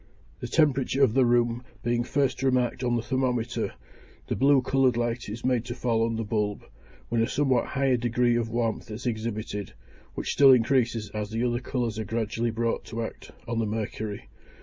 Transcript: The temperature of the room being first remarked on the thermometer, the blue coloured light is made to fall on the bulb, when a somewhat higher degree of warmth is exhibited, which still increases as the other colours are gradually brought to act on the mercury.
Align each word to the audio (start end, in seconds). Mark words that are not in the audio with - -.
The 0.39 0.47
temperature 0.47 1.03
of 1.03 1.13
the 1.13 1.27
room 1.27 1.63
being 1.83 2.03
first 2.03 2.41
remarked 2.41 2.83
on 2.83 2.95
the 2.95 3.03
thermometer, 3.03 3.73
the 4.25 4.35
blue 4.35 4.63
coloured 4.63 4.97
light 4.97 5.29
is 5.29 5.45
made 5.45 5.63
to 5.65 5.75
fall 5.75 6.03
on 6.03 6.15
the 6.15 6.23
bulb, 6.23 6.65
when 7.09 7.21
a 7.21 7.27
somewhat 7.29 7.67
higher 7.67 7.97
degree 7.97 8.35
of 8.35 8.49
warmth 8.49 8.89
is 8.89 9.05
exhibited, 9.05 9.73
which 10.15 10.31
still 10.31 10.53
increases 10.53 11.11
as 11.11 11.29
the 11.29 11.43
other 11.43 11.59
colours 11.59 11.99
are 11.99 12.03
gradually 12.05 12.49
brought 12.49 12.83
to 12.85 13.03
act 13.03 13.29
on 13.47 13.59
the 13.59 13.67
mercury. 13.67 14.27